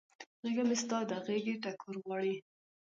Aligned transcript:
غیږه 0.41 0.63
مې 0.67 0.75
ستا 0.81 0.97
د 1.09 1.11
غیږ 1.25 1.45
ټکور 1.63 1.95
غواړي 2.03 2.33